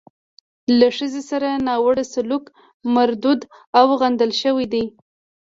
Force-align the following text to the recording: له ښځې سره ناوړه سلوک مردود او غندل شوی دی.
له 0.79 0.87
ښځې 0.97 1.21
سره 1.29 1.49
ناوړه 1.67 2.05
سلوک 2.13 2.43
مردود 2.95 3.41
او 3.79 3.87
غندل 4.01 4.31
شوی 4.41 4.65
دی. 4.73 4.83